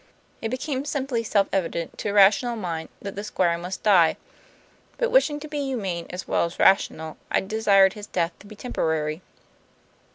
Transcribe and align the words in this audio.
It 0.41 0.49
became 0.49 0.83
simply 0.83 1.21
self 1.23 1.47
evident, 1.53 1.95
to 1.99 2.09
a 2.09 2.13
rational 2.13 2.55
mind, 2.55 2.89
that 3.03 3.15
the 3.15 3.23
Squire 3.23 3.55
must 3.59 3.83
die. 3.83 4.17
But 4.97 5.11
wishing 5.11 5.39
to 5.41 5.47
be 5.47 5.59
humane 5.59 6.07
as 6.09 6.27
well 6.27 6.45
as 6.45 6.57
rational, 6.57 7.17
I 7.29 7.39
desired 7.41 7.93
his 7.93 8.07
death 8.07 8.31
to 8.39 8.47
be 8.47 8.55
temporary. 8.55 9.21